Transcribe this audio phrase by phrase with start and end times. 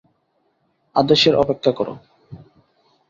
[0.95, 1.93] আদেশের অপেক্ষা করো!